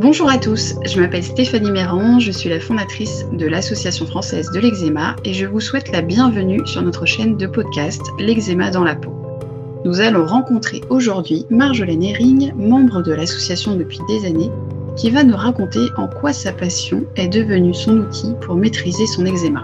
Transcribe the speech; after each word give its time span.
Bonjour 0.00 0.30
à 0.30 0.38
tous, 0.38 0.76
je 0.86 0.98
m'appelle 0.98 1.22
Stéphanie 1.22 1.70
Méran, 1.70 2.20
je 2.20 2.32
suis 2.32 2.48
la 2.48 2.58
fondatrice 2.58 3.26
de 3.34 3.46
l'Association 3.46 4.06
française 4.06 4.50
de 4.50 4.58
l'eczéma 4.58 5.14
et 5.26 5.34
je 5.34 5.44
vous 5.44 5.60
souhaite 5.60 5.92
la 5.92 6.00
bienvenue 6.00 6.66
sur 6.66 6.80
notre 6.80 7.04
chaîne 7.04 7.36
de 7.36 7.46
podcast 7.46 8.00
L'eczéma 8.18 8.70
dans 8.70 8.82
la 8.82 8.94
peau. 8.94 9.12
Nous 9.84 10.00
allons 10.00 10.24
rencontrer 10.24 10.80
aujourd'hui 10.88 11.44
Marjolaine 11.50 12.02
Herring, 12.02 12.54
membre 12.56 13.02
de 13.02 13.12
l'association 13.12 13.76
depuis 13.76 13.98
des 14.08 14.26
années, 14.26 14.50
qui 14.96 15.10
va 15.10 15.22
nous 15.22 15.36
raconter 15.36 15.80
en 15.98 16.08
quoi 16.08 16.32
sa 16.32 16.52
passion 16.52 17.04
est 17.16 17.28
devenue 17.28 17.74
son 17.74 17.98
outil 17.98 18.32
pour 18.40 18.54
maîtriser 18.54 19.04
son 19.04 19.26
eczéma. 19.26 19.62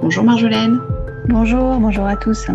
Bonjour 0.00 0.24
Marjolaine. 0.24 0.80
Bonjour, 1.28 1.78
bonjour 1.78 2.06
à 2.06 2.16
tous. 2.16 2.46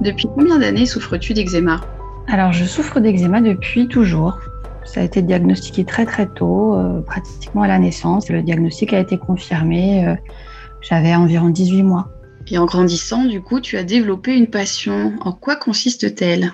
Depuis 0.00 0.26
combien 0.34 0.58
d'années 0.58 0.86
souffres-tu 0.86 1.34
d'eczéma? 1.34 1.82
Alors, 2.28 2.52
je 2.52 2.64
souffre 2.64 2.98
d'eczéma 2.98 3.42
depuis 3.42 3.88
toujours. 3.88 4.38
Ça 4.88 5.00
a 5.00 5.04
été 5.04 5.20
diagnostiqué 5.20 5.84
très 5.84 6.06
très 6.06 6.26
tôt, 6.26 6.74
euh, 6.74 7.02
pratiquement 7.02 7.62
à 7.62 7.68
la 7.68 7.78
naissance. 7.78 8.30
Le 8.30 8.42
diagnostic 8.42 8.94
a 8.94 8.98
été 8.98 9.18
confirmé. 9.18 10.06
Euh, 10.06 10.14
J'avais 10.80 11.14
environ 11.14 11.50
18 11.50 11.82
mois. 11.82 12.08
Et 12.50 12.56
en 12.56 12.64
grandissant, 12.64 13.24
du 13.24 13.42
coup, 13.42 13.60
tu 13.60 13.76
as 13.76 13.84
développé 13.84 14.34
une 14.34 14.46
passion. 14.46 15.12
En 15.20 15.32
quoi 15.32 15.56
consiste-t-elle? 15.56 16.52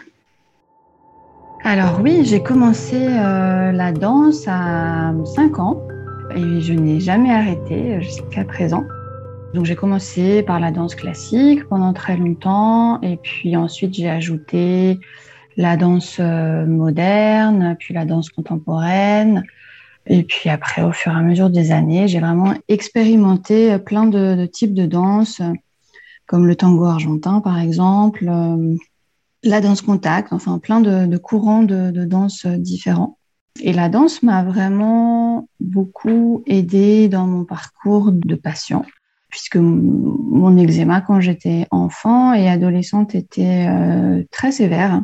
Alors 1.62 2.00
oui, 2.02 2.24
j'ai 2.24 2.42
commencé 2.42 2.96
euh, 2.96 3.70
la 3.70 3.92
danse 3.92 4.44
à 4.48 5.14
5 5.36 5.58
ans 5.60 5.80
et 6.34 6.60
je 6.60 6.72
n'ai 6.74 7.00
jamais 7.00 7.30
arrêté 7.30 8.02
jusqu'à 8.02 8.44
présent. 8.44 8.82
Donc 9.54 9.64
j'ai 9.64 9.76
commencé 9.76 10.42
par 10.42 10.58
la 10.58 10.72
danse 10.72 10.96
classique 10.96 11.64
pendant 11.68 11.92
très 11.92 12.16
longtemps 12.16 13.00
et 13.00 13.16
puis 13.16 13.56
ensuite 13.56 13.94
j'ai 13.94 14.10
ajouté 14.10 14.98
la 15.56 15.76
danse 15.76 16.16
euh, 16.20 16.66
moderne, 16.66 17.76
puis 17.78 17.94
la 17.94 18.04
danse 18.04 18.30
contemporaine. 18.30 19.44
Et 20.06 20.22
puis 20.22 20.50
après, 20.50 20.82
au 20.82 20.92
fur 20.92 21.12
et 21.12 21.16
à 21.16 21.22
mesure 21.22 21.50
des 21.50 21.72
années, 21.72 22.08
j'ai 22.08 22.20
vraiment 22.20 22.54
expérimenté 22.68 23.78
plein 23.78 24.06
de, 24.06 24.46
types 24.46 24.74
de 24.74 24.86
danse, 24.86 25.40
comme 26.26 26.46
le 26.46 26.56
tango 26.56 26.84
argentin 26.84 27.40
par 27.40 27.58
exemple, 27.58 28.28
euh, 28.28 28.76
la 29.42 29.60
danse 29.60 29.82
contact, 29.82 30.32
enfin 30.32 30.58
plein 30.58 30.80
de, 30.80 31.16
courants 31.16 31.62
de, 31.62 31.90
danse 32.04 32.46
différents. 32.46 33.18
Et 33.60 33.72
la 33.72 33.88
danse 33.88 34.22
m'a 34.22 34.42
vraiment 34.42 35.48
beaucoup 35.60 36.42
aidé 36.46 37.08
dans 37.08 37.26
mon 37.26 37.44
parcours 37.44 38.10
de 38.12 38.34
patient 38.34 38.84
puisque 39.34 39.56
mon 39.56 40.56
eczéma 40.56 41.00
quand 41.00 41.18
j'étais 41.18 41.66
enfant 41.72 42.34
et 42.34 42.48
adolescente 42.48 43.16
était 43.16 43.66
euh, 43.68 44.22
très 44.30 44.52
sévère. 44.52 45.02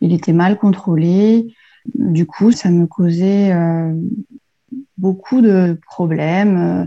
Il 0.00 0.12
était 0.12 0.32
mal 0.32 0.58
contrôlé. 0.58 1.54
Du 1.94 2.26
coup, 2.26 2.52
ça 2.52 2.70
me 2.70 2.86
causait 2.86 3.52
euh, 3.52 3.94
beaucoup 4.98 5.40
de 5.40 5.78
problèmes 5.86 6.56
euh, 6.58 6.86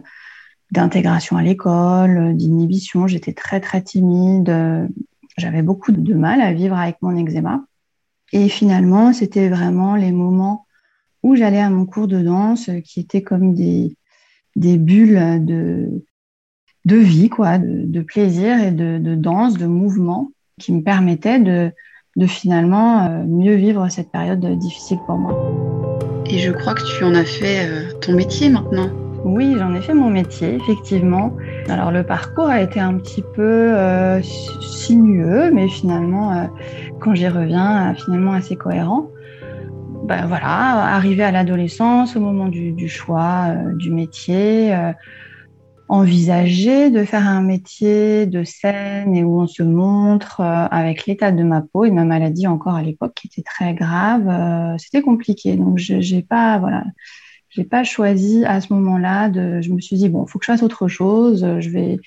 d'intégration 0.72 1.38
à 1.38 1.44
l'école, 1.44 2.36
d'inhibition. 2.36 3.08
J'étais 3.08 3.34
très 3.34 3.60
très 3.60 3.82
timide. 3.82 4.54
J'avais 5.38 5.62
beaucoup 5.62 5.92
de 5.92 6.14
mal 6.14 6.42
à 6.42 6.54
vivre 6.54 6.78
avec 6.78 6.98
mon 7.02 7.16
eczéma. 7.16 7.64
Et 8.32 8.50
finalement, 8.50 9.14
c'était 9.14 9.50
vraiment 9.50 9.96
les 9.96 10.12
moments 10.12 10.68
où 11.24 11.36
j'allais 11.36 11.60
à 11.60 11.70
mon 11.70 11.86
cours 11.86 12.08
de 12.08 12.22
danse 12.22 12.70
qui 12.84 13.00
étaient 13.00 13.24
comme 13.24 13.56
des, 13.56 13.96
des 14.56 14.78
bulles 14.78 15.44
de, 15.46 16.04
de 16.86 16.96
vie, 16.96 17.30
quoi, 17.30 17.58
de, 17.58 18.02
plaisir 18.02 18.60
et 18.62 18.72
de, 18.72 19.16
danse, 19.16 19.58
de 19.58 19.66
mouvement, 19.66 20.32
qui 20.60 20.74
me 20.74 20.82
permettait 20.82 21.40
de, 21.40 21.72
finalement 22.28 23.06
euh, 23.06 23.24
mieux 23.26 23.56
vivre 23.56 23.88
cette 23.90 24.12
période 24.12 24.46
difficile 24.58 25.00
pour 25.06 25.18
moi. 25.18 25.36
Et 26.26 26.38
je 26.40 26.52
crois 26.52 26.74
que 26.74 26.82
tu 26.98 27.04
en 27.04 27.16
as 27.16 27.26
fait 27.26 27.68
euh, 27.68 27.92
ton 28.02 28.14
métier 28.14 28.50
maintenant. 28.50 28.90
Oui, 29.26 29.56
j'en 29.58 29.74
ai 29.74 29.82
fait 29.82 29.94
mon 29.94 30.10
métier, 30.10 30.56
effectivement. 30.56 31.34
Alors 31.68 31.92
le 31.92 32.04
parcours 32.04 32.48
a 32.48 32.62
été 32.62 32.80
un 32.80 32.94
petit 32.96 33.24
peu 33.36 33.42
euh, 33.42 34.22
sinueux, 34.62 35.52
mais 35.52 35.68
finalement, 35.68 36.50
quand 37.02 37.16
j'y 37.16 37.28
reviens, 37.28 37.94
finalement 37.96 38.32
assez 38.32 38.56
cohérent. 38.56 39.10
Ben 40.06 40.26
voilà, 40.26 40.96
arrivé 40.96 41.24
à 41.24 41.32
l'adolescence, 41.32 42.16
au 42.16 42.22
moment 42.22 42.48
du, 42.48 42.72
du 42.72 42.88
choix 42.88 43.48
du 43.76 43.92
métier, 43.92 44.74
envisager 45.90 46.92
de 46.92 47.04
faire 47.04 47.28
un 47.28 47.42
métier 47.42 48.28
de 48.28 48.44
scène 48.44 49.16
et 49.16 49.24
où 49.24 49.42
on 49.42 49.48
se 49.48 49.64
montre 49.64 50.40
euh, 50.40 50.68
avec 50.70 51.08
l'état 51.08 51.32
de 51.32 51.44
ma 51.44 51.62
peau 51.62 51.84
et 51.84 51.92
ma 51.92 52.06
maladie 52.06 52.46
encore 52.48 52.76
à 52.76 52.84
l'époque 52.84 53.14
qui 53.16 53.28
était 53.28 53.42
très 53.42 53.74
grave, 53.74 54.28
euh, 54.30 54.78
c'était 54.78 55.02
compliqué. 55.02 55.56
Donc 55.56 55.80
j'ai 55.80 56.22
pas 56.22 56.60
voilà, 56.60 56.84
pas 57.70 57.84
choisi 57.84 58.46
à 58.46 58.62
ce 58.62 58.72
moment-là. 58.74 59.32
Je 59.34 59.74
me 59.74 59.82
suis 59.82 59.98
dit 59.98 60.10
bon, 60.10 60.28
faut 60.28 60.38
que 60.38 60.46
je 60.46 60.52
fasse 60.52 60.64
autre 60.64 60.88
chose. 60.88 61.46
Je 61.60 61.70
vais 61.70 62.00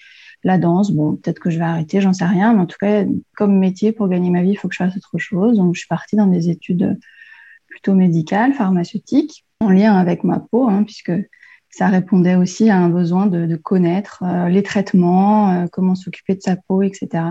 la 0.44 0.58
danse, 0.58 0.92
bon, 0.92 1.16
peut-être 1.16 1.38
que 1.38 1.50
je 1.50 1.58
vais 1.58 1.64
arrêter, 1.64 2.00
j'en 2.00 2.12
sais 2.12 2.24
rien, 2.24 2.52
mais 2.52 2.60
en 2.60 2.66
tout 2.66 2.78
cas, 2.80 3.04
comme 3.36 3.58
métier 3.58 3.92
pour 3.92 4.08
gagner 4.08 4.30
ma 4.30 4.42
vie, 4.42 4.50
il 4.50 4.56
faut 4.56 4.68
que 4.68 4.74
je 4.74 4.82
fasse 4.82 4.96
autre 4.96 5.18
chose. 5.18 5.56
Donc 5.56 5.74
je 5.74 5.80
suis 5.80 5.88
partie 5.88 6.16
dans 6.16 6.26
des 6.26 6.50
études 6.50 6.98
plutôt 7.68 7.94
médicales, 7.94 8.52
pharmaceutiques, 8.52 9.44
en 9.60 9.70
lien 9.70 9.96
avec 9.96 10.24
ma 10.24 10.38
peau, 10.38 10.68
hein, 10.68 10.84
puisque 10.84 11.12
ça 11.72 11.88
répondait 11.88 12.36
aussi 12.36 12.68
à 12.68 12.78
un 12.78 12.90
besoin 12.90 13.26
de, 13.26 13.56
connaître 13.56 14.22
euh, 14.22 14.48
les 14.48 14.62
traitements, 14.62 15.50
euh, 15.50 15.66
comment 15.72 15.94
s'occuper 15.94 16.34
de 16.34 16.42
sa 16.42 16.56
peau, 16.56 16.82
etc. 16.82 17.24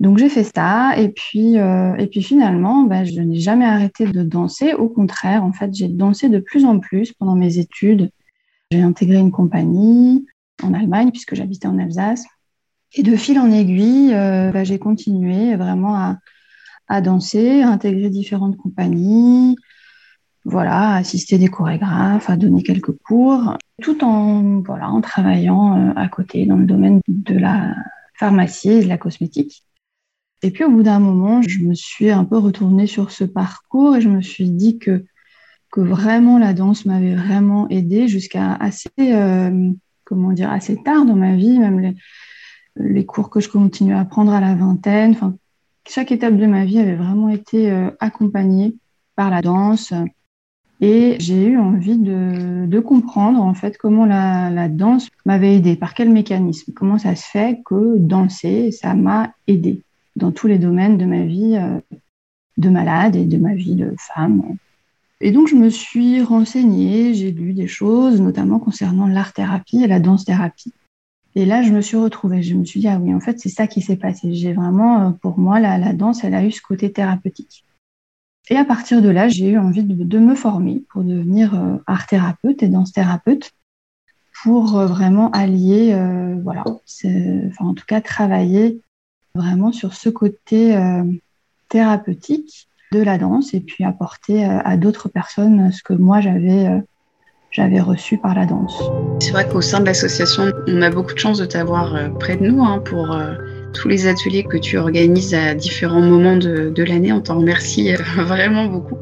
Donc 0.00 0.18
j'ai 0.18 0.28
fait 0.28 0.42
ça 0.42 0.98
et 0.98 1.10
puis 1.10 1.58
euh, 1.58 1.94
et 1.94 2.08
puis 2.08 2.24
finalement, 2.24 2.82
bah, 2.82 3.04
je 3.04 3.20
n'ai 3.20 3.38
jamais 3.38 3.64
arrêté 3.64 4.04
de 4.06 4.22
danser. 4.24 4.74
Au 4.74 4.88
contraire, 4.88 5.44
en 5.44 5.52
fait, 5.52 5.72
j'ai 5.72 5.86
dansé 5.86 6.28
de 6.28 6.40
plus 6.40 6.64
en 6.64 6.80
plus 6.80 7.12
pendant 7.12 7.36
mes 7.36 7.58
études. 7.58 8.10
J'ai 8.72 8.82
intégré 8.82 9.18
une 9.18 9.30
compagnie 9.30 10.26
en 10.62 10.74
Allemagne 10.74 11.12
puisque 11.12 11.36
j'habitais 11.36 11.68
en 11.68 11.78
Alsace. 11.78 12.24
Et 12.94 13.04
de 13.04 13.14
fil 13.14 13.38
en 13.38 13.50
aiguille, 13.50 14.10
bah, 14.10 14.64
j'ai 14.64 14.78
continué 14.78 15.56
vraiment 15.56 15.94
à, 15.94 16.18
à 16.88 17.00
danser, 17.00 17.62
à 17.62 17.68
intégrer 17.68 18.10
différentes 18.10 18.56
compagnies, 18.56 19.56
voilà, 20.44 20.94
assister 20.96 21.38
des 21.38 21.48
chorégraphes, 21.48 22.28
à 22.28 22.36
donner 22.36 22.62
quelques 22.62 22.96
cours, 22.98 23.56
tout 23.80 24.02
en, 24.04 24.60
voilà, 24.60 24.90
en 24.90 25.00
travaillant 25.00 25.76
euh, 25.76 25.92
à 25.96 26.08
côté 26.08 26.46
dans 26.46 26.56
le 26.56 26.66
domaine 26.66 27.00
de 27.08 27.38
la 27.38 27.74
pharmacie 28.14 28.70
et 28.70 28.82
de 28.82 28.88
la 28.88 28.98
cosmétique. 28.98 29.64
Et 30.42 30.50
puis 30.50 30.64
au 30.64 30.70
bout 30.70 30.82
d'un 30.82 30.98
moment, 30.98 31.40
je 31.42 31.62
me 31.62 31.74
suis 31.74 32.10
un 32.10 32.24
peu 32.24 32.36
retournée 32.38 32.88
sur 32.88 33.12
ce 33.12 33.22
parcours 33.24 33.96
et 33.96 34.00
je 34.00 34.08
me 34.08 34.20
suis 34.20 34.50
dit 34.50 34.78
que, 34.78 35.04
que 35.70 35.80
vraiment 35.80 36.38
la 36.38 36.52
danse 36.52 36.84
m'avait 36.84 37.14
vraiment 37.14 37.68
aidée 37.68 38.08
jusqu'à 38.08 38.54
assez, 38.54 38.90
euh, 38.98 39.70
comment 40.04 40.32
dire, 40.32 40.50
assez 40.50 40.82
tard 40.82 41.04
dans 41.04 41.14
ma 41.14 41.36
vie, 41.36 41.58
même 41.60 41.78
les, 41.78 41.94
les 42.76 43.06
cours 43.06 43.30
que 43.30 43.38
je 43.38 43.48
continuais 43.48 43.94
à 43.94 44.04
prendre 44.04 44.32
à 44.32 44.40
la 44.40 44.56
vingtaine. 44.56 45.12
Enfin, 45.12 45.36
chaque 45.88 46.10
étape 46.10 46.36
de 46.36 46.46
ma 46.46 46.64
vie 46.64 46.80
avait 46.80 46.96
vraiment 46.96 47.28
été 47.28 47.70
euh, 47.70 47.90
accompagnée 48.00 48.74
par 49.14 49.30
la 49.30 49.42
danse. 49.42 49.92
Et 50.84 51.14
j'ai 51.20 51.46
eu 51.46 51.58
envie 51.58 51.96
de, 51.96 52.80
comprendre 52.80 53.40
en 53.40 53.54
fait 53.54 53.78
comment 53.78 54.04
la, 54.04 54.68
danse 54.68 55.08
m'avait 55.24 55.54
aidé, 55.54 55.76
par 55.76 55.94
quel 55.94 56.10
mécanisme, 56.10 56.72
comment 56.74 56.98
ça 56.98 57.14
se 57.14 57.24
fait 57.24 57.62
que 57.64 57.96
danser, 57.98 58.72
ça 58.72 58.94
m'a 58.94 59.32
aidé 59.46 59.82
dans 60.16 60.32
tous 60.32 60.48
les 60.48 60.58
domaines 60.58 60.98
de 60.98 61.04
ma 61.04 61.24
vie 61.24 61.56
euh, 61.56 61.78
de 62.58 62.68
malade 62.68 63.14
et 63.14 63.24
de 63.24 63.36
ma 63.38 63.54
vie 63.54 63.76
de 63.76 63.94
femme. 63.96 64.42
Et 65.20 65.30
donc 65.30 65.46
je 65.46 65.54
me 65.54 65.70
suis 65.70 66.20
renseignée, 66.20 67.14
j'ai 67.14 67.30
lu 67.30 67.52
des 67.52 67.68
choses, 67.68 68.20
notamment 68.20 68.58
concernant 68.58 69.06
l'art-thérapie 69.06 69.84
et 69.84 69.86
la 69.86 70.00
danse-thérapie. 70.00 70.72
Et 71.36 71.46
là, 71.46 71.62
je 71.62 71.72
me 71.72 71.80
suis 71.80 71.96
retrouvée, 71.96 72.42
je 72.42 72.56
me 72.56 72.64
suis 72.64 72.80
dit, 72.80 72.88
ah 72.88 72.98
oui, 73.00 73.14
en 73.14 73.20
fait, 73.20 73.38
c'est 73.38 73.48
ça 73.48 73.66
qui 73.66 73.80
s'est 73.80 73.96
passé. 73.96 74.34
J'ai 74.34 74.52
vraiment, 74.52 75.00
euh, 75.00 75.10
pour 75.12 75.38
moi, 75.38 75.60
la 75.60 75.92
danse, 75.94 76.24
elle 76.24 76.34
a 76.34 76.44
eu 76.44 76.50
ce 76.50 76.60
côté 76.60 76.92
thérapeutique. 76.92 77.64
Et 78.52 78.56
à 78.58 78.66
partir 78.66 79.00
de 79.00 79.08
là, 79.08 79.28
j'ai 79.28 79.48
eu 79.48 79.58
envie 79.58 79.82
de, 79.82 80.18
me 80.18 80.34
former 80.34 80.82
pour 80.90 81.02
devenir 81.04 81.54
euh, 81.54 81.78
art 81.86 82.06
thérapeute 82.06 82.62
et 82.62 82.68
danse 82.68 82.92
thérapeute 82.92 83.52
pour 84.42 84.78
euh, 84.78 84.86
vraiment 84.86 85.30
allier, 85.30 85.94
euh, 85.94 86.36
voilà, 86.44 86.62
enfin 86.66 87.64
en 87.64 87.72
tout 87.72 87.86
cas 87.88 88.02
travailler 88.02 88.82
vraiment 89.34 89.72
sur 89.72 89.94
ce 89.94 90.10
côté 90.10 90.78
thérapeutique 91.70 92.68
de 92.92 93.00
la 93.00 93.16
danse 93.16 93.54
et 93.54 93.60
puis 93.60 93.84
apporter 93.84 94.44
à 94.44 94.76
d'autres 94.76 95.08
personnes 95.08 95.72
ce 95.72 95.82
que 95.82 95.94
moi 95.94 96.20
j'avais 96.20 96.82
j'avais 97.50 97.80
reçu 97.80 98.18
par 98.18 98.34
la 98.34 98.44
danse. 98.44 98.78
C'est 99.20 99.30
vrai 99.30 99.48
qu'au 99.48 99.62
sein 99.62 99.80
de 99.80 99.86
l'association, 99.86 100.52
on 100.68 100.82
a 100.82 100.90
beaucoup 100.90 101.14
de 101.14 101.18
chance 101.18 101.38
de 101.38 101.46
t'avoir 101.46 101.96
près 102.18 102.36
de 102.36 102.46
nous 102.46 102.62
hein, 102.62 102.80
pour 102.80 103.16
tous 103.72 103.88
les 103.88 104.06
ateliers 104.06 104.44
que 104.44 104.56
tu 104.56 104.76
organises 104.78 105.34
à 105.34 105.54
différents 105.54 106.00
moments 106.00 106.36
de, 106.36 106.82
l'année. 106.82 107.12
On 107.12 107.20
t'en 107.20 107.38
remercie 107.38 107.94
euh, 107.94 107.96
vraiment 108.16 108.66
beaucoup 108.66 108.96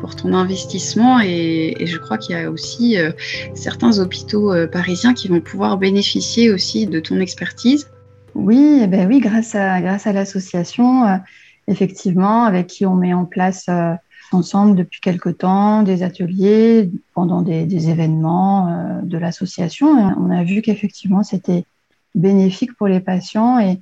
pour 0.00 0.16
ton 0.16 0.34
investissement 0.34 1.20
et, 1.20 1.74
je 1.86 1.96
crois 1.96 2.18
qu'il 2.18 2.36
y 2.36 2.38
a 2.38 2.50
aussi 2.50 2.98
euh, 2.98 3.12
certains 3.54 3.98
hôpitaux 3.98 4.52
euh, 4.52 4.66
parisiens 4.66 5.14
qui 5.14 5.28
vont 5.28 5.40
pouvoir 5.40 5.78
bénéficier 5.78 6.50
aussi 6.50 6.86
de 6.86 7.00
ton 7.00 7.20
expertise. 7.20 7.88
Oui, 8.34 8.80
eh 8.82 8.86
ben 8.86 9.06
oui, 9.08 9.20
grâce 9.20 9.54
à, 9.54 9.80
grâce 9.80 10.06
à 10.06 10.12
l'association, 10.12 11.20
effectivement, 11.68 12.44
avec 12.44 12.66
qui 12.66 12.84
on 12.84 12.96
met 12.96 13.14
en 13.14 13.24
place 13.24 13.68
ensemble 14.34 14.76
depuis 14.76 15.00
quelque 15.00 15.30
temps 15.30 15.82
des 15.82 16.02
ateliers 16.02 16.90
pendant 17.14 17.42
des, 17.42 17.88
événements 17.88 18.68
euh, 18.68 19.00
de 19.02 19.18
l'association. 19.18 19.88
On 19.88 20.30
a 20.30 20.44
vu 20.44 20.62
qu'effectivement, 20.62 21.22
c'était 21.22 21.64
bénéfique 22.14 22.74
pour 22.76 22.88
les 22.88 23.00
patients 23.00 23.58
et, 23.58 23.80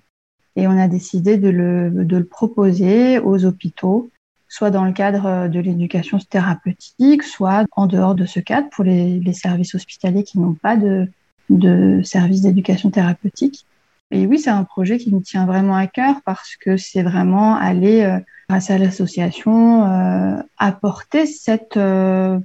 et 0.56 0.66
on 0.66 0.78
a 0.78 0.88
décidé 0.88 1.38
de 1.38 1.48
le, 1.48 1.90
de 1.90 2.16
le, 2.16 2.24
proposer 2.24 3.18
aux 3.18 3.44
hôpitaux, 3.44 4.10
soit 4.48 4.70
dans 4.70 4.84
le 4.84 4.92
cadre 4.92 5.48
de 5.48 5.60
l'éducation 5.60 6.18
thérapeutique, 6.18 7.22
soit 7.22 7.64
en 7.72 7.86
dehors 7.86 8.14
de 8.14 8.26
ce 8.26 8.40
cadre 8.40 8.68
pour 8.70 8.84
les, 8.84 9.18
les 9.18 9.32
services 9.32 9.74
hospitaliers 9.74 10.24
qui 10.24 10.38
n'ont 10.38 10.54
pas 10.54 10.76
de, 10.76 11.08
de 11.50 12.02
services 12.02 12.42
d'éducation 12.42 12.90
thérapeutique. 12.90 13.66
Et 14.10 14.26
oui, 14.26 14.38
c'est 14.38 14.50
un 14.50 14.64
projet 14.64 14.98
qui 14.98 15.12
me 15.12 15.20
tient 15.20 15.46
vraiment 15.46 15.74
à 15.74 15.86
cœur 15.86 16.16
parce 16.24 16.56
que 16.56 16.76
c'est 16.76 17.02
vraiment 17.02 17.56
aller, 17.56 18.02
euh, 18.02 18.18
grâce 18.48 18.70
à 18.70 18.76
l'association, 18.76 19.86
euh, 19.86 20.36
apporter 20.58 21.24
cette 21.24 21.78
euh, 21.78 22.38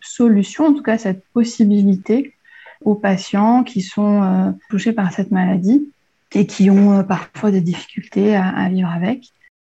solution, 0.00 0.66
en 0.66 0.72
tout 0.72 0.82
cas 0.82 0.96
cette 0.96 1.22
possibilité 1.34 2.34
aux 2.80 2.94
patients 2.94 3.62
qui 3.62 3.82
sont 3.82 4.56
touchés 4.68 4.92
par 4.92 5.12
cette 5.12 5.30
maladie 5.30 5.88
et 6.34 6.46
qui 6.46 6.70
ont 6.70 7.04
parfois 7.04 7.50
des 7.50 7.60
difficultés 7.60 8.34
à, 8.36 8.68
vivre 8.68 8.90
avec. 8.90 9.28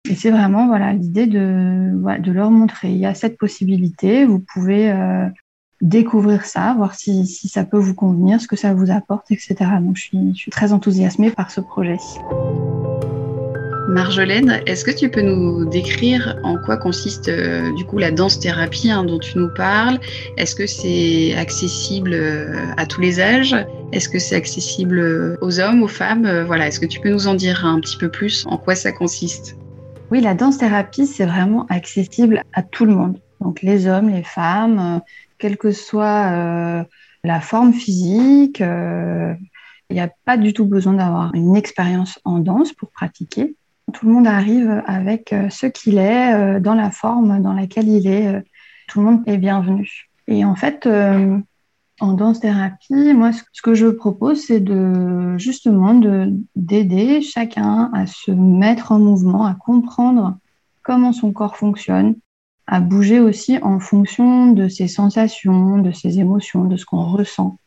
Et 0.08 0.14
c'est 0.14 0.30
vraiment 0.30 0.66
voilà 0.66 0.92
l'idée 0.92 1.26
de, 1.26 1.92
de 2.18 2.32
leur 2.32 2.50
montrer 2.50 2.90
il 2.90 2.98
y 2.98 3.06
a 3.06 3.14
cette 3.14 3.38
possibilité, 3.38 4.24
vous 4.24 4.38
pouvez 4.38 4.92
découvrir 5.80 6.44
ça, 6.44 6.74
voir 6.76 6.94
si, 6.94 7.26
si, 7.26 7.48
ça 7.48 7.64
peut 7.64 7.78
vous 7.78 7.94
convenir, 7.94 8.40
ce 8.40 8.48
que 8.48 8.56
ça 8.56 8.74
vous 8.74 8.90
apporte, 8.90 9.30
etc. 9.30 9.56
Donc 9.80 9.96
je 9.96 10.02
suis, 10.02 10.34
je 10.34 10.38
suis 10.38 10.50
très 10.50 10.72
enthousiasmée 10.72 11.30
par 11.30 11.50
ce 11.50 11.60
projet. 11.60 11.98
Marjolaine, 13.88 14.62
est-ce 14.66 14.84
que 14.84 14.90
tu 14.90 15.08
peux 15.08 15.22
nous 15.22 15.64
décrire 15.64 16.38
en 16.42 16.58
quoi 16.58 16.76
consiste 16.76 17.28
euh, 17.28 17.72
du 17.74 17.84
coup 17.84 17.98
la 17.98 18.10
danse-thérapie 18.10 18.90
hein, 18.90 19.04
dont 19.04 19.18
tu 19.18 19.38
nous 19.38 19.48
parles? 19.54 19.98
Est-ce 20.36 20.56
que 20.56 20.66
c'est 20.66 21.34
accessible 21.34 22.12
euh, 22.12 22.66
à 22.76 22.86
tous 22.86 23.00
les 23.00 23.20
âges? 23.20 23.54
Est-ce 23.92 24.08
que 24.08 24.18
c'est 24.18 24.34
accessible 24.34 25.38
aux 25.40 25.60
hommes, 25.60 25.84
aux 25.84 25.88
femmes? 25.88 26.26
Euh, 26.26 26.44
Voilà, 26.44 26.66
est-ce 26.66 26.80
que 26.80 26.86
tu 26.86 26.98
peux 27.00 27.10
nous 27.10 27.28
en 27.28 27.34
dire 27.34 27.64
un 27.64 27.78
petit 27.80 27.96
peu 27.96 28.08
plus 28.08 28.44
en 28.48 28.58
quoi 28.58 28.74
ça 28.74 28.90
consiste? 28.90 29.56
Oui, 30.10 30.20
la 30.20 30.34
danse-thérapie, 30.34 31.06
c'est 31.06 31.26
vraiment 31.26 31.66
accessible 31.68 32.42
à 32.52 32.62
tout 32.62 32.86
le 32.86 32.92
monde. 32.92 33.20
Donc 33.40 33.62
les 33.62 33.86
hommes, 33.86 34.10
les 34.10 34.24
femmes, 34.24 35.00
quelle 35.38 35.56
que 35.56 35.70
soit 35.70 36.32
euh, 36.32 36.84
la 37.22 37.40
forme 37.40 37.72
physique. 37.72 38.60
Euh, 38.60 39.34
il 39.90 39.94
n'y 39.94 40.00
a 40.00 40.10
pas 40.24 40.36
du 40.36 40.52
tout 40.52 40.64
besoin 40.64 40.94
d'avoir 40.94 41.32
une 41.34 41.54
expérience 41.54 42.18
en 42.24 42.40
danse 42.40 42.72
pour 42.72 42.90
pratiquer. 42.90 43.54
Tout 43.92 44.06
le 44.06 44.12
monde 44.12 44.26
arrive 44.26 44.82
avec 44.86 45.32
euh, 45.32 45.48
ce 45.48 45.66
qu'il 45.66 45.98
est, 45.98 46.60
dans 46.60 46.74
la 46.74 46.90
forme 46.90 47.40
dans 47.40 47.52
laquelle 47.52 47.88
il 47.88 48.06
est. 48.06 48.42
Tout 48.88 49.00
le 49.00 49.06
monde 49.06 49.22
est 49.26 49.38
bienvenu. 49.38 50.08
Et 50.28 50.44
en 50.44 50.56
fait, 50.56 50.88
en 52.00 52.12
danse-thérapie, 52.12 53.14
moi, 53.14 53.30
ce 53.32 53.62
que 53.62 53.74
je 53.74 53.86
propose, 53.86 54.44
c'est 54.44 54.60
de 54.60 55.38
justement 55.38 55.94
d'aider 56.54 57.22
chacun 57.22 57.90
à 57.94 58.06
se 58.06 58.30
mettre 58.30 58.92
en 58.92 58.98
mouvement, 58.98 59.46
à 59.46 59.54
comprendre 59.54 60.36
comment 60.82 61.12
son 61.12 61.32
corps 61.32 61.56
fonctionne, 61.56 62.16
à 62.66 62.80
bouger 62.80 63.18
aussi 63.18 63.58
en 63.62 63.80
fonction 63.80 64.52
de 64.52 64.68
ses 64.68 64.88
sensations, 64.88 65.78
de 65.78 65.90
ses 65.90 66.20
émotions, 66.20 66.64
de 66.64 66.76
ce 66.76 66.84
qu'on 66.84 67.04
ressent. 67.04 67.58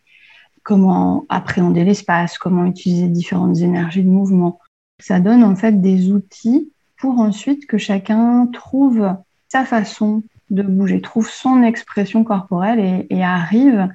Comment 0.63 1.25
appréhender 1.29 1.83
l'espace, 1.83 2.37
comment 2.37 2.65
utiliser 2.65 3.07
différentes 3.07 3.57
énergies 3.57 4.03
de 4.03 4.09
mouvement. 4.09 4.59
Ça 4.99 5.19
donne 5.19 5.43
en 5.43 5.55
fait 5.55 5.81
des 5.81 6.11
outils 6.11 6.71
pour 6.97 7.19
ensuite 7.19 7.65
que 7.65 7.77
chacun 7.77 8.47
trouve 8.47 9.15
sa 9.47 9.65
façon 9.65 10.23
de 10.49 10.63
bouger, 10.63 11.01
trouve 11.01 11.29
son 11.29 11.63
expression 11.63 12.23
corporelle 12.23 13.05
et, 13.09 13.23
arrive 13.23 13.87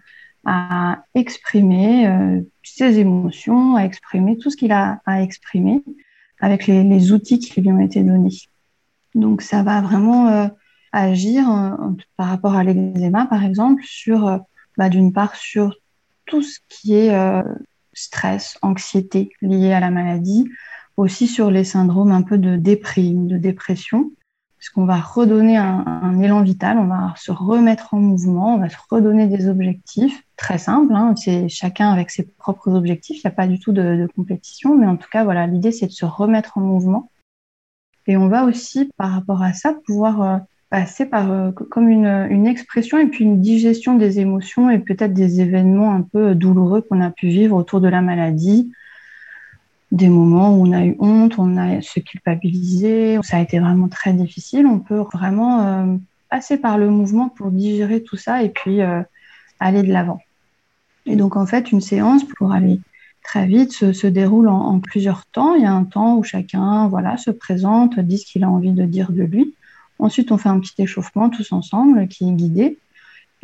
à 0.47 1.03
exprimer 1.15 2.07
euh, 2.07 2.41
ses 2.63 2.99
émotions, 2.99 3.77
à 3.77 3.85
exprimer 3.85 4.37
tout 4.39 4.51
ce 4.51 4.57
qu'il 4.57 4.73
a 4.73 5.01
à 5.07 5.23
exprimer 5.23 5.83
avec 6.41 6.67
les, 6.67 7.13
outils 7.13 7.39
qui 7.39 7.61
lui 7.61 7.73
ont 7.73 7.81
été 7.81 8.03
donnés. 8.03 8.37
Donc 9.15 9.43
ça 9.43 9.63
va 9.63 9.81
vraiment 9.81 10.29
euh, 10.29 10.49
agir 10.95 11.47
par 12.17 12.29
rapport 12.29 12.55
à 12.55 12.65
l'eczéma, 12.65 13.27
par 13.27 13.45
exemple, 13.45 13.83
sur, 13.85 14.29
euh, 14.29 14.39
bah, 14.79 14.89
d'une 14.89 15.13
part, 15.13 15.35
sur 15.37 15.77
tout 16.27 16.43
ce 16.43 16.59
qui 16.69 16.95
est 16.95 17.15
euh, 17.15 17.43
stress, 17.93 18.59
anxiété 18.63 19.31
lié 19.43 19.73
à 19.73 19.81
la 19.81 19.91
maladie, 19.91 20.49
aussi 20.97 21.27
sur 21.27 21.51
les 21.51 21.65
syndromes 21.65 22.13
un 22.13 22.23
peu 22.23 22.39
de 22.39 22.57
déprime, 22.57 23.27
de 23.27 23.37
dépression, 23.37 24.11
parce 24.65 24.71
qu'on 24.71 24.87
va 24.87 24.99
redonner 24.99 25.59
un, 25.59 26.21
élan 26.21 26.43
vital, 26.43 26.79
on 26.79 26.87
va 26.87 27.13
se 27.17 27.31
remettre 27.31 27.93
en 27.93 27.99
mouvement, 27.99 28.55
on 28.55 28.59
va 28.59 28.71
se 28.71 28.79
redonner 28.89 29.27
des 29.27 29.47
objectifs 29.47 30.23
très 30.37 30.57
simples. 30.57 30.95
Hein, 30.95 31.15
c'est 31.17 31.51
chacun 31.51 31.93
avec 31.93 32.11
ses 32.11 32.23
propres 32.23 32.73
objectifs, 32.73 33.19
il 33.23 33.27
n'y 33.27 33.33
a 33.33 33.37
pas 33.37 33.47
du 33.47 33.59
tout 33.59 33.73
de, 33.73 34.09
compétition, 34.17 34.75
mais 34.75 34.87
en 34.87 34.97
tout 34.97 35.09
cas, 35.13 35.23
voilà, 35.23 35.47
l'idée 35.47 35.71
c'est 35.71 35.89
de 35.89 35.93
se 35.93 36.07
remettre 36.07 36.57
en 36.57 36.63
mouvement. 36.63 37.11
Et 38.07 38.17
on 38.17 38.29
va 38.29 38.45
aussi, 38.45 38.91
par 38.97 39.11
rapport 39.11 39.43
à 39.43 39.53
ça, 39.53 39.75
pouvoir 39.87 40.23
euh, 40.23 40.39
passer 40.71 41.05
par 41.05 41.31
euh, 41.31 41.51
comme 41.53 41.91
une, 41.91 42.47
expression 42.47 42.99
et 42.99 43.07
puis 43.07 43.25
une 43.25 43.43
digestion 43.43 43.97
des 43.97 44.19
émotions 44.21 44.71
et 44.71 44.79
peut-être 44.79 45.13
des 45.13 45.43
événements 45.43 45.93
un 45.93 46.01
peu 46.01 46.35
douloureux 46.35 46.81
qu'on 46.81 47.03
a 47.03 47.11
pu 47.11 47.29
vivre 47.29 47.55
autour 47.55 47.83
de 47.83 47.89
la 47.89 48.01
maladie, 48.01 48.73
des 49.95 50.09
moments 50.09 50.57
où 50.57 50.67
on 50.67 50.73
a 50.73 50.85
eu 50.85 50.97
honte, 50.99 51.39
on 51.39 51.57
a 51.57 51.81
se 51.81 52.01
culpabilisé, 52.01 53.19
ça 53.23 53.37
a 53.37 53.41
été 53.41 53.61
vraiment 53.61 53.87
très 53.89 54.13
difficile. 54.13 54.67
On 54.67 54.81
peut 54.81 55.05
vraiment 55.13 55.63
euh, 55.63 55.97
passer 56.29 56.57
par 56.57 56.79
le 56.79 56.91
mouvement 56.91 57.29
pour 57.29 57.53
digérer 57.53 58.03
tout 58.03 58.17
ça 58.17 58.43
et 58.43 58.49
puis 58.49 58.83
euh, 58.83 59.03
aller 59.61 59.85
de 59.85 59.93
l'avant. 59.93 60.21
Et 61.07 61.15
donc 61.15 61.37
en 61.37 61.47
fait, 61.47 61.71
une 61.71 61.81
séance 61.81 62.25
pour 62.25 62.51
aller 62.51 62.81
très 63.23 63.47
vite 63.47 63.73
se, 63.73 64.07
déroule 64.09 64.49
en, 64.49 64.59
en, 64.59 64.81
plusieurs 64.81 65.27
temps. 65.27 65.55
Il 65.55 65.63
y 65.63 65.67
a 65.67 65.73
un 65.73 65.85
temps 65.85 66.17
où 66.17 66.25
chacun 66.25 66.89
voilà 66.89 67.17
se 67.17 67.31
présente, 67.31 68.01
dit 68.01 68.19
ce 68.19 68.27
qu'il 68.27 68.43
a 68.43 68.51
envie 68.51 68.73
de 68.73 68.85
dire 68.85 69.13
de 69.13 69.23
lui. 69.23 69.55
Ensuite, 70.01 70.33
on 70.33 70.39
fait 70.39 70.49
un 70.49 70.59
petit 70.59 70.83
échauffement 70.83 71.31
tous 71.31 71.53
ensemble 71.53 72.09
qui 72.09 72.29
est 72.29 72.33
guidé. 72.33 72.79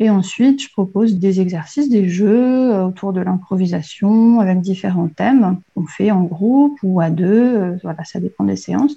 Et 0.01 0.09
ensuite, 0.09 0.63
je 0.63 0.71
propose 0.71 1.19
des 1.19 1.41
exercices, 1.41 1.87
des 1.87 2.09
jeux 2.09 2.73
euh, 2.73 2.87
autour 2.87 3.13
de 3.13 3.21
l'improvisation 3.21 4.39
avec 4.39 4.59
différents 4.59 5.09
thèmes 5.09 5.61
qu'on 5.75 5.85
fait 5.85 6.09
en 6.09 6.23
groupe 6.23 6.79
ou 6.81 7.01
à 7.01 7.11
deux. 7.11 7.55
Euh, 7.55 7.77
voilà, 7.83 8.03
ça 8.03 8.19
dépend 8.19 8.43
des 8.43 8.55
séances. 8.55 8.95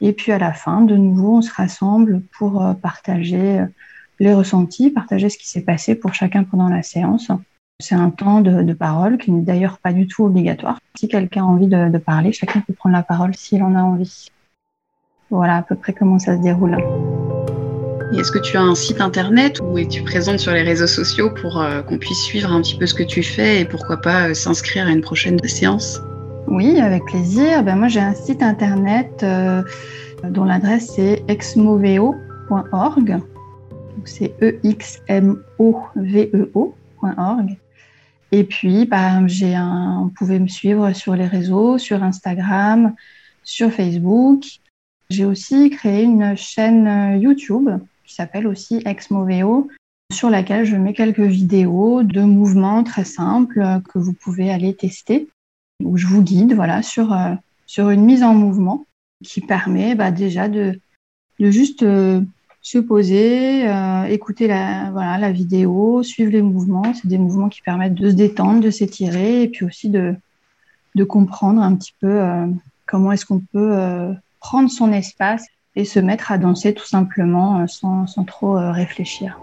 Et 0.00 0.12
puis 0.12 0.30
à 0.30 0.38
la 0.38 0.52
fin, 0.52 0.82
de 0.82 0.96
nouveau, 0.96 1.38
on 1.38 1.42
se 1.42 1.52
rassemble 1.52 2.22
pour 2.38 2.64
euh, 2.64 2.74
partager 2.74 3.64
les 4.20 4.32
ressentis, 4.32 4.90
partager 4.90 5.30
ce 5.30 5.36
qui 5.36 5.48
s'est 5.48 5.62
passé 5.62 5.96
pour 5.96 6.14
chacun 6.14 6.44
pendant 6.44 6.68
la 6.68 6.84
séance. 6.84 7.32
C'est 7.80 7.96
un 7.96 8.10
temps 8.10 8.40
de, 8.40 8.72
parole 8.72 9.18
qui 9.18 9.32
n'est 9.32 9.42
d'ailleurs 9.42 9.78
pas 9.78 9.92
du 9.92 10.06
tout 10.06 10.22
obligatoire. 10.22 10.78
Si 10.94 11.08
quelqu'un 11.08 11.42
a 11.42 11.46
envie 11.46 11.66
de 11.66 11.98
parler, 11.98 12.30
chacun 12.30 12.60
peut 12.60 12.74
prendre 12.74 12.94
la 12.94 13.02
parole 13.02 13.34
s'il 13.34 13.64
en 13.64 13.74
a 13.74 13.82
envie. 13.82 14.28
Voilà 15.28 15.56
à 15.56 15.62
peu 15.62 15.74
près 15.74 15.92
comment 15.92 16.20
ça 16.20 16.36
se 16.36 16.42
déroule. 16.42 16.76
Est-ce 18.18 18.32
que 18.32 18.38
tu 18.40 18.56
as 18.56 18.62
un 18.62 18.74
site 18.74 19.00
internet 19.00 19.60
où 19.62 19.78
es-tu 19.78 20.02
présente 20.02 20.40
sur 20.40 20.52
les 20.52 20.62
réseaux 20.62 20.88
sociaux 20.88 21.30
pour 21.30 21.62
euh, 21.62 21.80
qu'on 21.82 21.96
puisse 21.96 22.20
suivre 22.20 22.52
un 22.52 22.60
petit 22.60 22.76
peu 22.76 22.84
ce 22.84 22.94
que 22.94 23.04
tu 23.04 23.22
fais 23.22 23.60
et 23.60 23.64
pourquoi 23.64 23.98
pas 23.98 24.28
euh, 24.28 24.34
s'inscrire 24.34 24.88
à 24.88 24.90
une 24.90 25.00
prochaine 25.00 25.38
séance? 25.44 26.00
Oui, 26.48 26.80
avec 26.80 27.04
plaisir. 27.04 27.62
Ben, 27.62 27.76
moi, 27.76 27.86
j'ai 27.86 28.00
un 28.00 28.14
site 28.14 28.42
internet 28.42 29.22
euh, 29.22 29.62
dont 30.28 30.44
l'adresse 30.44 30.98
est 30.98 31.22
exmoveo.org. 31.28 33.20
C'est 34.04 34.34
E-X-M-O-V-E-O.org. 34.42 35.46
Et 38.32 38.44
puis, 38.44 38.86
ben, 38.86 39.28
j'ai 39.28 39.54
un, 39.54 40.00
vous 40.02 40.10
pouvez 40.10 40.40
me 40.40 40.48
suivre 40.48 40.92
sur 40.94 41.14
les 41.14 41.26
réseaux, 41.28 41.78
sur 41.78 42.02
Instagram, 42.02 42.92
sur 43.44 43.70
Facebook. 43.70 44.44
J'ai 45.10 45.24
aussi 45.24 45.70
créé 45.70 46.02
une 46.02 46.36
chaîne 46.36 47.20
YouTube 47.20 47.70
qui 48.10 48.16
s'appelle 48.16 48.48
aussi 48.48 48.82
Exmoveo, 48.84 49.68
sur 50.12 50.30
laquelle 50.30 50.64
je 50.64 50.74
mets 50.74 50.94
quelques 50.94 51.20
vidéos 51.20 52.02
de 52.02 52.22
mouvements 52.22 52.82
très 52.82 53.04
simples 53.04 53.60
euh, 53.60 53.78
que 53.78 54.00
vous 54.00 54.12
pouvez 54.12 54.50
aller 54.50 54.74
tester, 54.74 55.28
où 55.80 55.96
je 55.96 56.08
vous 56.08 56.20
guide 56.20 56.52
voilà, 56.54 56.82
sur, 56.82 57.12
euh, 57.12 57.34
sur 57.66 57.88
une 57.90 58.04
mise 58.04 58.24
en 58.24 58.34
mouvement 58.34 58.84
qui 59.22 59.40
permet 59.40 59.94
bah, 59.94 60.10
déjà 60.10 60.48
de, 60.48 60.80
de 61.38 61.50
juste 61.52 61.84
se 62.62 62.78
poser, 62.78 63.66
écouter 64.08 64.48
la, 64.48 64.90
voilà, 64.90 65.18
la 65.18 65.30
vidéo, 65.30 66.02
suivre 66.02 66.32
les 66.32 66.42
mouvements. 66.42 66.92
C'est 66.94 67.06
des 67.06 67.18
mouvements 67.18 67.48
qui 67.48 67.62
permettent 67.62 67.94
de 67.94 68.10
se 68.10 68.14
détendre, 68.14 68.60
de 68.60 68.70
s'étirer 68.70 69.42
et 69.42 69.48
puis 69.48 69.66
aussi 69.66 69.88
de, 69.88 70.14
de 70.94 71.04
comprendre 71.04 71.62
un 71.62 71.76
petit 71.76 71.94
peu 72.00 72.22
comment 72.86 73.12
est-ce 73.12 73.26
qu'on 73.26 73.40
peut 73.40 74.14
prendre 74.40 74.70
son 74.70 74.90
espace 74.90 75.46
et 75.76 75.84
se 75.84 76.00
mettre 76.00 76.32
à 76.32 76.38
danser 76.38 76.74
tout 76.74 76.86
simplement 76.86 77.60
euh, 77.60 77.66
sans, 77.66 78.06
sans 78.06 78.24
trop 78.24 78.56
euh, 78.56 78.72
réfléchir. 78.72 79.38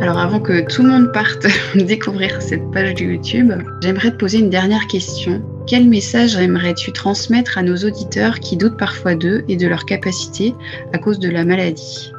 Alors 0.00 0.18
avant 0.18 0.40
que 0.40 0.66
tout 0.68 0.82
le 0.82 0.88
monde 0.88 1.12
parte 1.12 1.46
découvrir 1.76 2.42
cette 2.42 2.70
page 2.72 2.94
de 2.94 3.04
YouTube, 3.04 3.52
j'aimerais 3.82 4.10
te 4.10 4.16
poser 4.16 4.38
une 4.40 4.50
dernière 4.50 4.86
question. 4.88 5.42
Quel 5.66 5.88
message 5.88 6.36
aimerais-tu 6.36 6.92
transmettre 6.92 7.56
à 7.56 7.62
nos 7.62 7.76
auditeurs 7.76 8.40
qui 8.40 8.56
doutent 8.56 8.76
parfois 8.76 9.14
d'eux 9.14 9.44
et 9.48 9.56
de 9.56 9.66
leur 9.68 9.84
capacité 9.84 10.54
à 10.92 10.98
cause 10.98 11.18
de 11.18 11.30
la 11.30 11.44
maladie? 11.44 12.12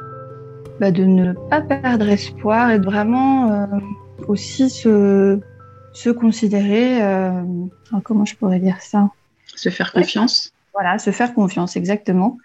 Bah, 0.79 0.91
de 0.91 1.03
ne 1.03 1.33
pas 1.33 1.61
perdre 1.61 2.07
espoir 2.07 2.71
et 2.71 2.79
de 2.79 2.85
vraiment 2.85 3.51
euh, 3.51 3.65
aussi 4.27 4.69
se, 4.69 5.39
se 5.93 6.09
considérer, 6.09 7.03
euh, 7.03 7.43
comment 8.03 8.25
je 8.25 8.35
pourrais 8.35 8.59
dire 8.59 8.81
ça? 8.81 9.09
Se 9.55 9.69
faire 9.69 9.91
confiance? 9.91 10.53
Voilà, 10.73 10.97
se 10.97 11.11
faire 11.11 11.33
confiance, 11.33 11.75
exactement. 11.75 12.37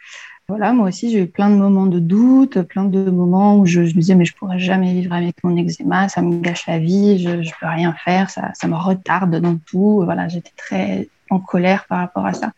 Voilà, 0.51 0.73
moi 0.73 0.89
aussi, 0.89 1.11
j'ai 1.11 1.25
eu 1.25 1.27
plein 1.27 1.51
de 1.51 1.57
moments 1.57 1.85
de 1.85 1.99
doute, 1.99 2.63
plein 2.63 2.85
de 2.85 3.11
moments 3.11 3.59
où 3.59 3.67
je, 3.67 3.81
me 3.81 3.93
disais, 3.93 4.15
mais 4.15 4.25
je 4.25 4.35
pourrais 4.35 4.59
jamais 4.59 4.95
vivre 4.95 5.13
avec 5.13 5.45
mon 5.45 5.55
eczéma, 5.55 6.09
ça 6.09 6.23
me 6.23 6.41
gâche 6.41 6.67
la 6.67 6.79
vie, 6.79 7.19
je, 7.19 7.43
je 7.43 7.51
peux 7.61 7.67
rien 7.67 7.93
faire, 7.93 8.31
ça, 8.31 8.51
ça 8.55 8.67
me 8.67 8.75
retarde 8.75 9.37
dans 9.37 9.59
tout. 9.59 10.01
Voilà, 10.05 10.27
j'étais 10.29 10.55
très 10.57 11.11
en 11.29 11.39
colère 11.39 11.85
par 11.87 11.99
rapport 11.99 12.25
à 12.25 12.33
ça. 12.33 12.53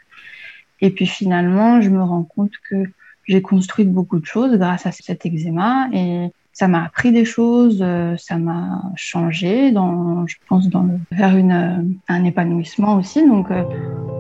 Et 0.80 0.90
puis 0.90 1.06
finalement, 1.06 1.80
je 1.80 1.90
me 1.90 2.00
rends 2.00 2.22
compte 2.22 2.52
que 2.70 2.84
j'ai 3.24 3.42
construit 3.42 3.84
beaucoup 3.84 4.20
de 4.20 4.26
choses 4.26 4.56
grâce 4.56 4.86
à 4.86 4.92
cet 4.92 5.26
eczéma 5.26 5.88
et 5.92 6.28
ça 6.52 6.68
m'a 6.68 6.84
appris 6.84 7.10
des 7.10 7.24
choses, 7.24 7.80
euh, 7.80 8.16
ça 8.18 8.36
m'a 8.36 8.82
changé 8.94 9.72
dans, 9.72 10.26
je 10.28 10.36
pense, 10.48 10.68
dans 10.68 10.88
vers 11.10 11.36
une, 11.36 11.52
euh, 11.52 11.82
un 12.08 12.24
épanouissement 12.24 12.96
aussi. 12.96 13.26
Donc, 13.26 13.50
euh, 13.50 13.64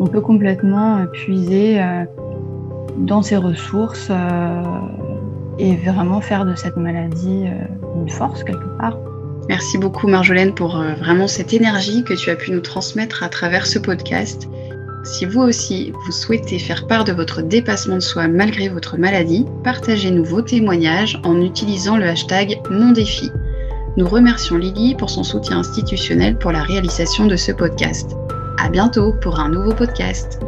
on 0.00 0.06
peut 0.06 0.20
complètement 0.20 1.06
puiser 1.12 1.80
dans 3.00 3.22
ses 3.22 3.36
ressources 3.36 4.10
et 5.58 5.76
vraiment 5.76 6.20
faire 6.20 6.44
de 6.44 6.54
cette 6.54 6.76
maladie 6.76 7.44
une 7.96 8.08
force 8.08 8.44
quelque 8.44 8.78
part. 8.78 8.96
Merci 9.48 9.78
beaucoup 9.78 10.06
Marjolaine 10.06 10.54
pour 10.54 10.82
vraiment 10.98 11.26
cette 11.26 11.52
énergie 11.52 12.04
que 12.04 12.14
tu 12.14 12.30
as 12.30 12.36
pu 12.36 12.52
nous 12.52 12.60
transmettre 12.60 13.22
à 13.22 13.28
travers 13.28 13.66
ce 13.66 13.78
podcast. 13.78 14.48
Si 15.02 15.24
vous 15.24 15.40
aussi, 15.40 15.92
vous 16.04 16.12
souhaitez 16.12 16.58
faire 16.58 16.86
part 16.86 17.04
de 17.04 17.12
votre 17.12 17.40
dépassement 17.40 17.96
de 17.96 18.00
soi 18.00 18.28
malgré 18.28 18.68
votre 18.68 18.98
maladie, 18.98 19.46
partagez-nous 19.64 20.24
vos 20.24 20.42
témoignages 20.42 21.18
en 21.24 21.40
utilisant 21.40 21.96
le 21.96 22.06
hashtag 22.06 22.60
MonDéfi. 22.70 23.30
Nous 23.96 24.06
remercions 24.06 24.56
Lily 24.56 24.94
pour 24.94 25.10
son 25.10 25.24
soutien 25.24 25.58
institutionnel 25.58 26.36
pour 26.36 26.52
la 26.52 26.62
réalisation 26.62 27.26
de 27.26 27.36
ce 27.36 27.50
podcast. 27.50 28.14
À 28.62 28.68
bientôt 28.68 29.14
pour 29.20 29.40
un 29.40 29.48
nouveau 29.48 29.72
podcast. 29.72 30.38